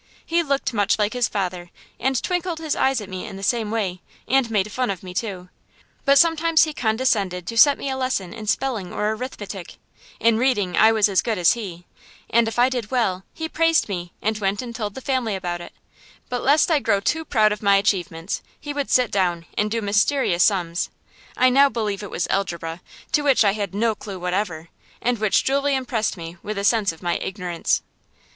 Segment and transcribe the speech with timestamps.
[0.25, 1.69] He looked much like his father,
[1.99, 5.13] and twinkled his eyes at me in the same way and made fun of me,
[5.13, 5.49] too.
[6.05, 9.75] But sometimes he condescended to set me a lesson in spelling or arithmetic,
[10.19, 11.85] in reading I was as good as he,
[12.31, 15.61] and if I did well, he praised me and went and told the family about
[15.61, 15.71] it;
[16.29, 19.83] but lest I grow too proud of my achievements, he would sit down and do
[19.83, 20.89] mysterious sums
[21.37, 22.81] I now believe it was algebra
[23.11, 26.91] to which I had no clue whatever, and which duly impressed me with a sense
[26.91, 27.83] of my ignorance.